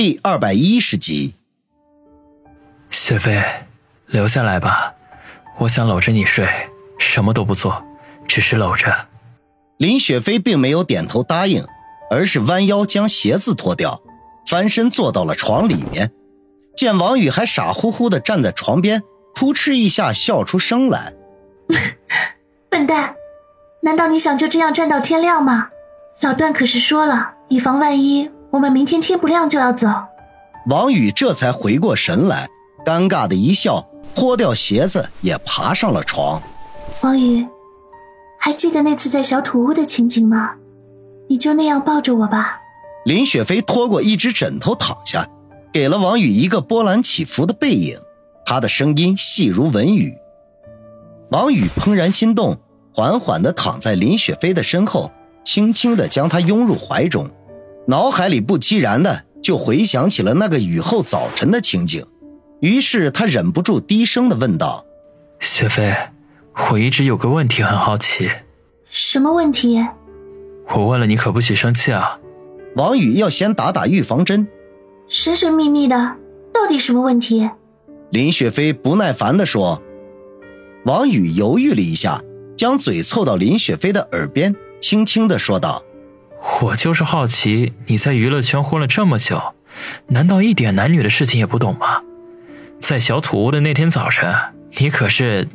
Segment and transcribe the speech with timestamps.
[0.00, 1.34] 第二百一十集。
[2.88, 3.42] 雪飞，
[4.06, 4.94] 留下来吧，
[5.58, 6.46] 我想搂着你睡，
[7.00, 7.84] 什么都不做，
[8.24, 9.08] 只是搂着。
[9.76, 11.66] 林雪飞并没有点头答应，
[12.12, 14.00] 而是弯腰将鞋子脱掉，
[14.46, 16.12] 翻身坐到了床里面。
[16.76, 19.02] 见王宇还傻乎乎的站在床边，
[19.34, 21.12] 扑哧一下笑出声来：
[22.70, 23.16] “笨蛋，
[23.82, 25.70] 难道你想就这样站到天亮吗？
[26.20, 29.88] 老段可是说了，以防万一，我们明天天不亮就要走。”
[30.68, 32.48] 王宇这才回过神来。
[32.84, 36.40] 尴尬的一笑，脱掉鞋子也爬上了床。
[37.02, 37.46] 王宇，
[38.38, 40.52] 还记得那次在小土屋的情景吗？
[41.28, 42.58] 你就那样抱着我吧。
[43.04, 45.28] 林雪飞拖过一只枕头躺下，
[45.72, 47.98] 给了王宇一个波澜起伏的背影。
[48.46, 50.14] 他的声音细如文语。
[51.30, 52.56] 王宇怦然心动，
[52.94, 55.10] 缓缓地躺在林雪飞的身后，
[55.44, 57.28] 轻轻地将她拥入怀中。
[57.88, 62.04] 脑海里不期然的就回想起了那个雨后早晨的情景。
[62.60, 64.84] 于是他忍不住低声的问道
[65.40, 65.94] ：“雪飞，
[66.70, 68.28] 我一直有个问题很好奇。
[68.84, 69.82] 什么问题？
[70.76, 72.18] 我问了你可不许生气啊。”
[72.76, 74.46] 王宇要先打打预防针。
[75.08, 76.16] 神神秘秘的，
[76.52, 77.48] 到底什么问题？
[78.10, 79.82] 林雪飞不耐烦的说。
[80.84, 82.22] 王宇犹豫了一下，
[82.54, 85.82] 将嘴凑到林雪飞的耳边，轻轻的说道
[86.62, 89.54] ：“我就是好奇，你在娱乐圈混了这么久，
[90.08, 92.02] 难道一点男女的事情也不懂吗？”
[92.80, 94.32] 在小土屋的那天早晨，
[94.78, 95.48] 你可是……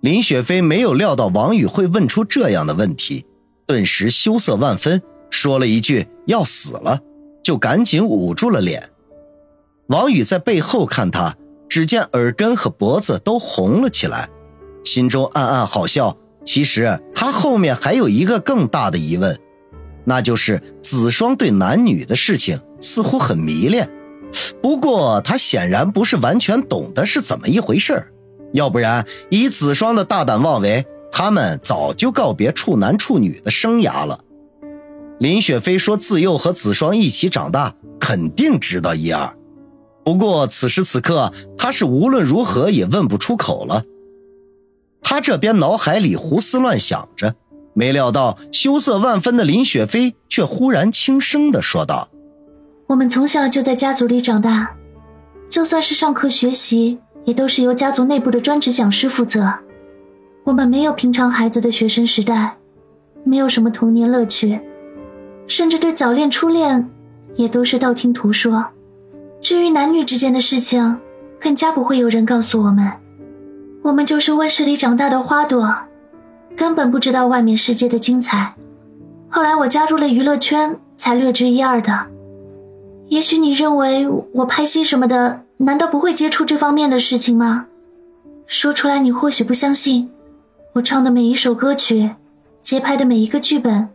[0.00, 3.26] 林雪飞没有料到王宇会问出这样的问题，
[3.66, 7.00] 顿时羞涩万分，说了一句“要死了”，
[7.42, 8.90] 就赶紧捂住了脸。
[9.88, 11.36] 王宇在背后看他，
[11.68, 14.28] 只见耳根和脖子都红了起来，
[14.84, 16.16] 心中暗暗好笑。
[16.44, 19.38] 其实他后面还有一个更大的疑问，
[20.08, 23.88] 那就是子双对男女的事情似乎很迷恋。
[24.62, 28.08] 不过他显然不是完全懂得是怎么一回事
[28.52, 34.24] 要不然以子双的大胆妄为，他们早就告别处男处女的生涯了。
[35.18, 39.36] 林雪飞说自幼和子双一起长大，肯定知道一二。
[40.04, 43.84] 不过此时此刻，他是无论如何也问不出口了。
[45.02, 47.34] 他这边脑海里胡思乱想着，
[47.78, 52.08] 没料到羞涩万分的林雪飞却忽然轻声的说道。
[52.88, 54.74] 我们从小就在家族里长大，
[55.48, 59.54] 就算是上课学习，也都是由家族内部的专职讲师负责。
[60.42, 62.56] 我们没有平常孩子的学生时代，
[63.22, 64.60] 没有什么童年乐趣，
[65.46, 66.90] 甚至对早恋、初恋，
[67.36, 68.66] 也都是道听途说。
[69.40, 70.98] 至于男女之间的事情，
[71.38, 72.90] 更加不会有人告诉我们。
[73.84, 75.72] 我们就是温室里长大的花朵，
[76.58, 78.52] 根本不知道外面世界的精彩。
[79.28, 82.06] 后来我加入了娱乐圈，才略知一二的。
[83.06, 87.66] 也许你认为我拍戏什么的，难道不会接触这方面的事情吗？
[88.46, 90.10] 说出来你或许不相信，
[90.72, 92.10] 我唱的每一首歌曲，
[92.60, 93.88] 接拍的每一个剧本，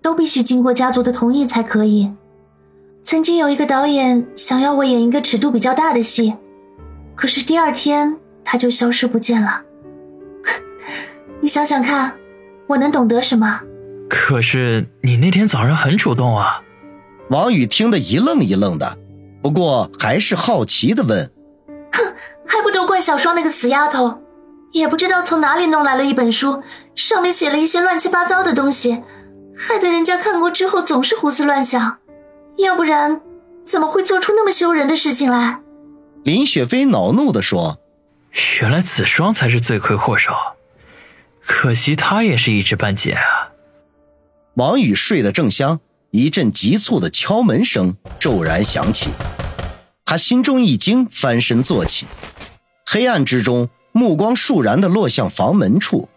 [0.00, 2.10] 都必须经过家族的同意才可以。
[3.02, 6.34] 曾经有一个导演想要我演一个尺度比较大的戏，
[7.14, 9.60] 可是第二天他就消失不见了。
[11.40, 12.16] 你想想看，
[12.66, 13.60] 我能懂得什么？
[14.08, 16.62] 可是你那天早上很主动啊。
[17.30, 18.96] 王宇听得一愣一愣的，
[19.42, 21.30] 不过还是好奇的问
[21.92, 22.14] ：“哼，
[22.46, 24.22] 还不都怪小双那个死丫头，
[24.72, 26.62] 也不知道从哪里弄来了一本书，
[26.94, 29.02] 上面写了一些乱七八糟的东西，
[29.56, 31.98] 害得人家看过之后总是胡思乱想，
[32.58, 33.20] 要不然
[33.64, 35.60] 怎么会做出那么羞人的事情来？”
[36.22, 37.78] 林雪飞恼怒的说
[38.62, 40.32] ：“原来子双才是罪魁祸首，
[41.46, 43.52] 可惜他也是一知半解啊。”
[44.54, 45.80] 王宇睡得正香。
[46.12, 49.10] 一阵急促的敲门声骤然响起，
[50.06, 52.06] 他心中一惊，翻身坐起。
[52.86, 56.08] 黑暗之中，目光倏然的落向房门处。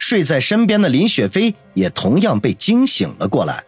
[0.00, 3.62] 睡在身边的林雪飞也同样被惊醒了过来，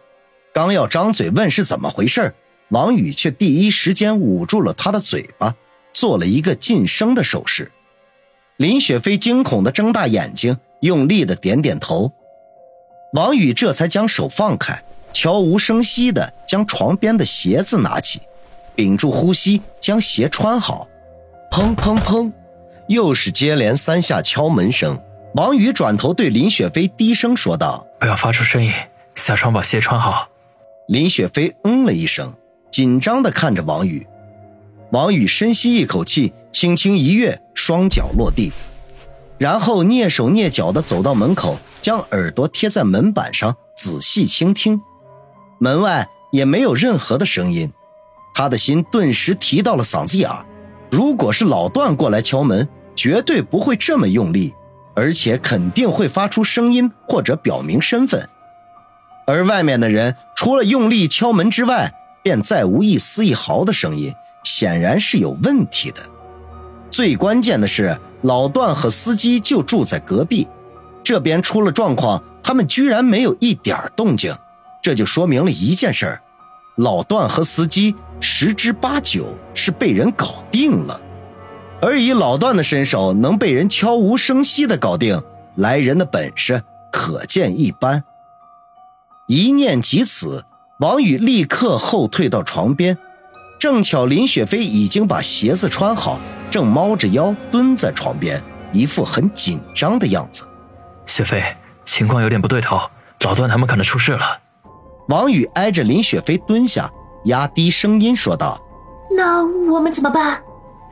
[0.53, 2.33] 刚要张嘴问是怎么回事，
[2.69, 5.55] 王宇却第一时间捂住了他的嘴巴，
[5.93, 7.71] 做了一个噤声的手势。
[8.57, 12.11] 林雪飞惊恐的睁大眼睛，用力的点点头。
[13.13, 14.83] 王宇这才将手放开。
[15.13, 18.21] 悄无声息的将床边的鞋子拿起，
[18.75, 20.87] 屏住呼吸将鞋穿好。
[21.49, 22.31] 砰砰砰，
[22.87, 25.01] 又是接连三下敲门声。
[25.33, 28.71] 王宇转头对林雪飞低声说道：“不要发出声音，
[29.15, 30.29] 下床把鞋穿好。”
[30.87, 32.35] 林雪飞嗯了一声，
[32.69, 34.05] 紧张的看着王宇。
[34.91, 38.51] 王宇深吸一口气，轻轻一跃，双脚落地，
[39.37, 44.81] 然后蹑手蹑脚地走到门口，将耳朵贴在门板上，仔细倾听。
[45.59, 47.71] 门外也没有任何的声音，
[48.33, 50.29] 他的心顿时提到了嗓子眼。
[50.89, 54.53] 如果是老段过来敲门，绝对不会这么用力，
[54.95, 58.27] 而且肯定会发出声音或者表明身份。
[59.27, 61.91] 而外面的人除了用力敲门之外，
[62.23, 64.13] 便再无一丝一毫的声音，
[64.43, 66.01] 显然是有问题的。
[66.89, 70.45] 最关键的是，老段和司机就住在隔壁，
[71.01, 74.35] 这边出了状况，他们居然没有一点动静，
[74.83, 76.21] 这就说明了一件事儿：
[76.75, 80.99] 老段和司机十之八九是被人搞定了。
[81.81, 85.23] 而以老段的身手，能被人悄无声息的搞定，
[85.55, 88.03] 来人的本事可见一斑。
[89.29, 90.43] 一念及此，
[90.81, 92.97] 王宇立刻后退到床边，
[93.57, 96.19] 正巧林雪飞已经把鞋子穿好，
[96.49, 98.41] 正猫着腰蹲在床边，
[98.71, 100.43] 一副很紧张的样子。
[101.05, 101.43] 雪飞，
[101.83, 102.79] 情况有点不对头，
[103.21, 104.39] 老段他们可能出事了。
[105.09, 106.89] 王宇挨着林雪飞蹲下，
[107.25, 108.59] 压低声音说道
[109.15, 109.41] ：“那
[109.71, 110.41] 我们怎么办？”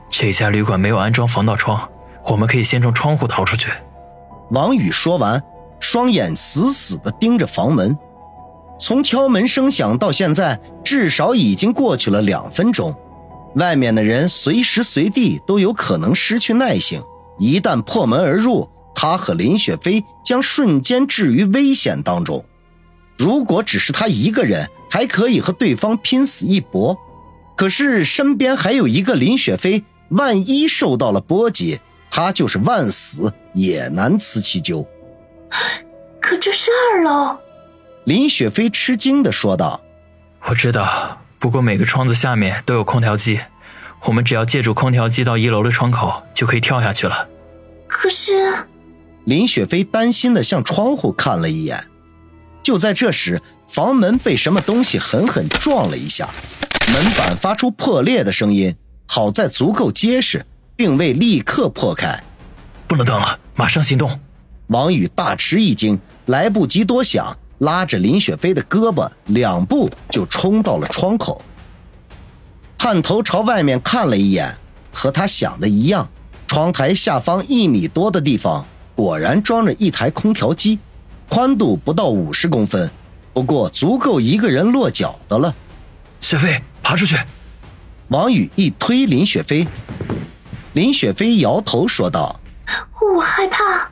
[0.10, 1.90] 这家旅馆没有安装防盗窗，
[2.26, 3.70] 我们可以先从窗户逃出去。
[4.52, 5.44] 王宇说完，
[5.80, 7.98] 双眼死死地盯着房门。
[8.80, 12.96] 从敲门声响到现在，至少已经过去了两分钟。
[13.56, 17.02] 外面的人随时随地都有可能失去耐性，
[17.40, 22.44] 一旦破门而入，他和林雪飞将瞬间置于危险当中。
[23.18, 26.98] 如果只是他一个人，还可以和对方拼死一搏，
[27.56, 31.80] 可是身边还有一个林雪飞，万一受到了波及，
[32.12, 34.86] 他就是万死也难辞其咎。
[36.20, 37.38] 可这是二楼。
[38.04, 39.82] 林雪飞吃惊地说道
[40.48, 43.40] ：“我知道，不过每个窗子下面都有空调机，
[44.06, 47.30] 我们只要借助空调机到一楼的窗口就可以跳下去了。”
[47.88, 48.34] 可是，
[49.24, 51.88] 林雪飞担心的向窗户看了一眼。
[52.64, 56.30] 就在这时，房门被什么东西狠狠撞了一下，
[56.92, 58.76] 门板发出破裂的声音。
[59.08, 60.46] 好在足够结实，
[60.76, 62.24] 并未立刻破开。
[62.88, 64.20] 不能等了，马上行动！
[64.68, 67.38] 王宇大吃一惊，来不及多想。
[67.60, 71.42] 拉着林雪飞的胳膊，两步就冲到了窗口，
[72.78, 74.58] 探头朝外面看了一眼，
[74.92, 76.10] 和他想的一样，
[76.48, 80.80] 窗台下方一米多的地方果然装着一台空调机，
[81.30, 82.92] 宽度不到五十公分，
[83.34, 85.56] 不过足够一个人落脚的了。
[86.20, 87.16] 雪飞，爬出去！
[88.10, 89.68] 王宇一推林雪飞，
[90.74, 92.40] 林雪飞摇头说道
[93.16, 93.90] ：“我害怕，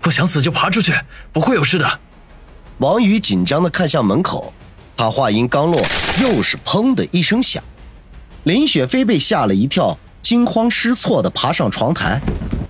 [0.00, 0.92] 不想死就爬出去，
[1.32, 2.00] 不会有事的。”
[2.80, 4.54] 王宇紧张地看向门口，
[4.96, 5.78] 他话音刚落，
[6.22, 7.62] 又是砰的一声响。
[8.44, 12.18] 林雪飞被吓了一跳，惊慌失措地爬上床台。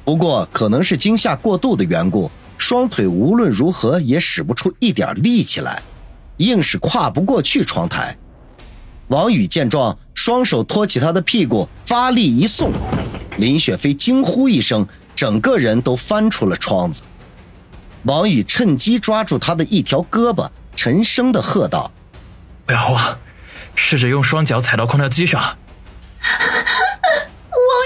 [0.04, 2.28] 不过可能是惊吓过度的缘故，
[2.58, 5.80] 双腿无论如何也使不出一点力气来，
[6.38, 8.16] 硬是跨不过去窗台。
[9.06, 12.72] 王宇见状，双手托起他的屁股，发力一送，
[13.38, 14.84] 林雪飞惊呼一声，
[15.14, 17.02] 整个人都翻出了窗子。
[18.04, 21.92] 王宇趁机抓住他的一条胳膊，沉声的喝道
[22.64, 23.18] ：“不要慌，
[23.74, 25.40] 试着用双脚踩到空调机上。”
[26.22, 26.30] 王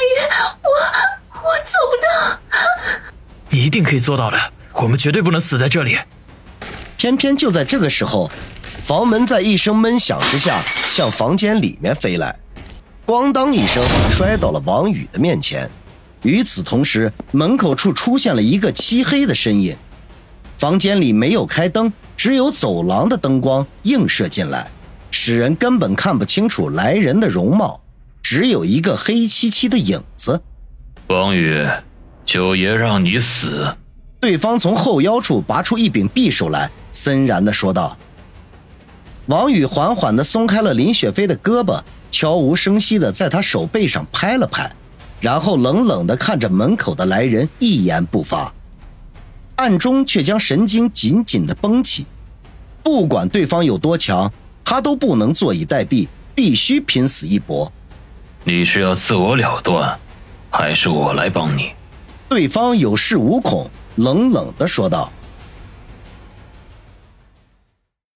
[0.04, 0.14] 宇，
[0.62, 0.68] 我
[1.40, 2.38] 我做不到。
[3.48, 4.38] 你一定可以做到的，
[4.74, 5.98] 我们绝对不能死在这里。
[6.96, 8.30] 偏偏就在这个时候，
[8.82, 12.38] 房门在一声闷响之下向房间里面飞来，
[13.04, 15.68] 咣当一声摔到了王宇的面前。
[16.22, 19.76] 与此同时，门口处出现了一个漆黑的身影。
[20.64, 24.66] 房间里没有开灯，只有走廊的灯光映射进来，
[25.10, 27.82] 使人根本看不清楚来人的容貌，
[28.22, 30.40] 只有一个黑漆漆的影子。
[31.08, 31.68] 王宇，
[32.24, 33.76] 九爷让你死。
[34.18, 37.94] 对方从后腰处拔出一柄匕首来，森然地说道。
[39.26, 41.78] 王宇缓缓地松开了林雪飞的胳膊，
[42.10, 44.72] 悄无声息地在他手背上拍了拍，
[45.20, 48.50] 然后冷冷地看着门口的来人，一言不发。
[49.56, 52.06] 暗中却将神经紧紧的绷起，
[52.82, 54.32] 不管对方有多强，
[54.64, 57.72] 他都不能坐以待毙，必须拼死一搏。
[58.42, 59.98] 你是要自我了断，
[60.50, 61.72] 还是我来帮你？
[62.28, 65.12] 对方有恃无恐，冷冷的说道。